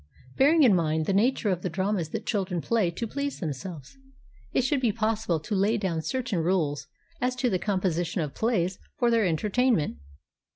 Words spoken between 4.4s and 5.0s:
it should be